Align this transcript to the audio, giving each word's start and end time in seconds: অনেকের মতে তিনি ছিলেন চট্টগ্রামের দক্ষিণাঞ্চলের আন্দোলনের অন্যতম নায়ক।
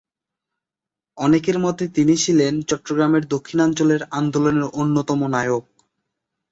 অনেকের 1.17 1.57
মতে 1.59 1.83
তিনি 1.87 2.13
ছিলেন 2.17 2.53
চট্টগ্রামের 2.61 3.23
দক্ষিণাঞ্চলের 3.27 4.01
আন্দোলনের 4.11 4.65
অন্যতম 4.73 5.19
নায়ক। 5.27 5.63